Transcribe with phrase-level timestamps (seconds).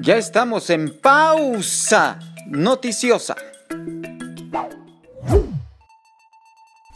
[0.00, 3.36] Ya estamos en pausa noticiosa.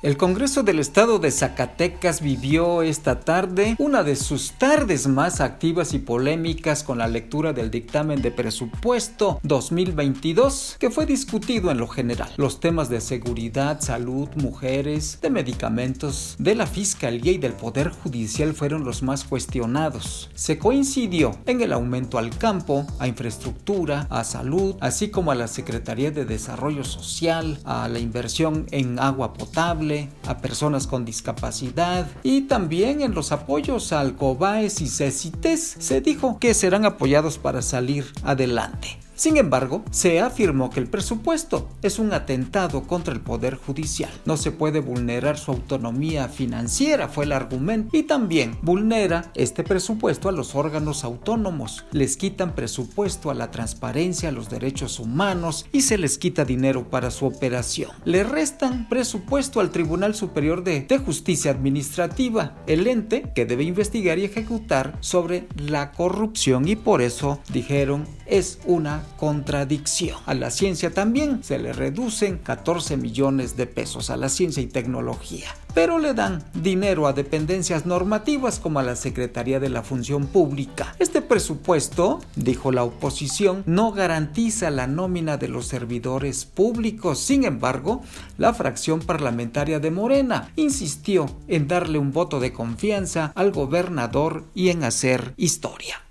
[0.06, 5.94] El Congreso del Estado de Zacatecas vivió esta tarde una de sus tardes más activas
[5.94, 11.88] y polémicas con la lectura del dictamen de presupuesto 2022 que fue discutido en lo
[11.88, 12.30] general.
[12.36, 18.54] Los temas de seguridad, salud, mujeres, de medicamentos, de la Fiscalía y del Poder Judicial
[18.54, 20.30] fueron los más cuestionados.
[20.36, 25.48] Se coincidió en el aumento al campo, a infraestructura, a salud, así como a la
[25.48, 29.95] Secretaría de Desarrollo Social, a la inversión en agua potable,
[30.26, 36.38] a personas con discapacidad y también en los apoyos al COBAES y CECITES se dijo
[36.38, 39.05] que serán apoyados para salir adelante.
[39.16, 44.10] Sin embargo, se afirmó que el presupuesto es un atentado contra el Poder Judicial.
[44.26, 50.28] No se puede vulnerar su autonomía financiera, fue el argumento, y también vulnera este presupuesto
[50.28, 51.86] a los órganos autónomos.
[51.92, 56.90] Les quitan presupuesto a la transparencia, a los derechos humanos y se les quita dinero
[56.90, 57.92] para su operación.
[58.04, 64.18] Le restan presupuesto al Tribunal Superior de, de Justicia Administrativa, el ente que debe investigar
[64.18, 70.18] y ejecutar sobre la corrupción y por eso dijeron es una contradicción.
[70.26, 74.66] A la ciencia también se le reducen 14 millones de pesos a la ciencia y
[74.66, 80.26] tecnología, pero le dan dinero a dependencias normativas como a la Secretaría de la Función
[80.26, 80.94] Pública.
[80.98, 87.18] Este presupuesto, dijo la oposición, no garantiza la nómina de los servidores públicos.
[87.18, 88.02] Sin embargo,
[88.38, 94.70] la fracción parlamentaria de Morena insistió en darle un voto de confianza al gobernador y
[94.70, 96.05] en hacer historia.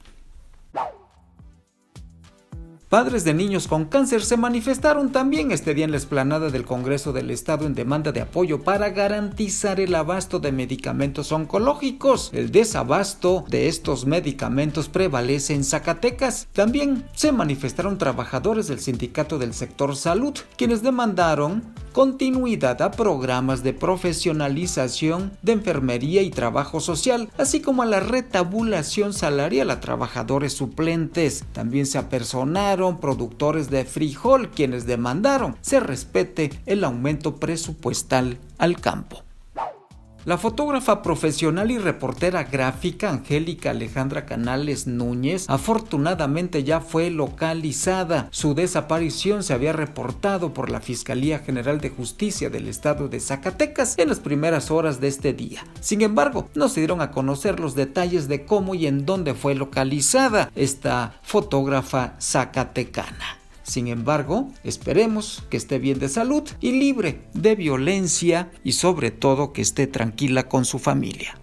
[2.95, 7.11] Padres de niños con cáncer se manifestaron también este día en la explanada del Congreso
[7.11, 12.29] del Estado en demanda de apoyo para garantizar el abasto de medicamentos oncológicos.
[12.31, 16.47] El desabasto de estos medicamentos prevalece en Zacatecas.
[16.53, 23.71] También se manifestaron trabajadores del sindicato del sector salud, quienes demandaron continuidad a programas de
[23.71, 31.45] profesionalización de enfermería y trabajo social, así como a la retabulación salarial a trabajadores suplentes.
[31.53, 39.24] También se apersonaron productores de frijol quienes demandaron se respete el aumento presupuestal al campo.
[40.25, 48.27] La fotógrafa profesional y reportera gráfica Angélica Alejandra Canales Núñez afortunadamente ya fue localizada.
[48.31, 53.99] Su desaparición se había reportado por la Fiscalía General de Justicia del Estado de Zacatecas
[53.99, 55.63] en las primeras horas de este día.
[55.79, 59.53] Sin embargo, no se dieron a conocer los detalles de cómo y en dónde fue
[59.53, 63.44] localizada esta fotógrafa zacatecana.
[63.65, 69.53] Sin embargo, esperemos que esté bien de salud y libre de violencia y sobre todo
[69.53, 71.35] que esté tranquila con su familia.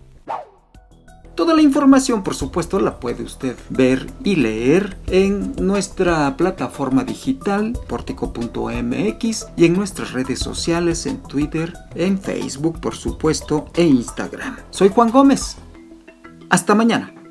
[1.35, 7.73] Toda la información, por supuesto, la puede usted ver y leer en nuestra plataforma digital
[7.89, 14.59] portico.mx y en nuestras redes sociales en Twitter, en Facebook, por supuesto, e Instagram.
[14.71, 15.57] Soy Juan Gómez.
[16.51, 17.22] Hasta mañana.